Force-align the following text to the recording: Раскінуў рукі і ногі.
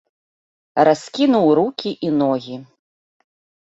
Раскінуў 0.87 1.47
рукі 1.61 1.95
і 2.11 2.13
ногі. 2.21 2.55